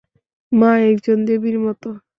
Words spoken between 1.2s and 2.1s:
দেবীর মতো।